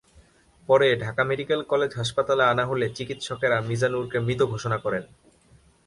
পরে 0.69 0.87
Dhaka 0.95 1.23
medical 1.23 1.61
college 1.63 1.91
হাসপাতালে 1.99 2.43
আনা 2.43 2.63
হলে 2.65 2.85
চিকিৎসকেরা 2.97 3.57
মিজানুরকে 3.69 4.17
মৃত 4.25 4.41
ঘোষণা 4.53 4.77
করেন। 4.77 5.03